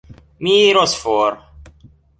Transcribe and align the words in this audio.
Mi 0.45 0.55
iros 0.69 0.97
for. 1.03 1.39